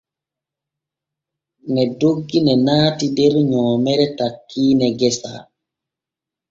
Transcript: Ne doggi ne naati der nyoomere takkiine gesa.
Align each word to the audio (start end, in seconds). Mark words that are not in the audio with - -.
Ne 1.73 1.83
doggi 1.99 2.39
ne 2.45 2.53
naati 2.65 3.05
der 3.17 3.33
nyoomere 3.49 4.07
takkiine 4.17 4.87
gesa. 4.99 5.33